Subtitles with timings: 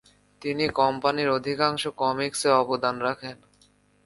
[0.41, 3.37] তিনি কোম্পানির অধিকাংশ কমিক্সে অবদান রাখেন।